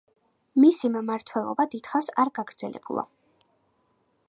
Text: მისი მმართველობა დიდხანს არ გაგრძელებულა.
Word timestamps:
მისი 0.61 0.89
მმართველობა 0.93 1.67
დიდხანს 1.75 2.09
არ 2.23 2.33
გაგრძელებულა. 2.39 3.07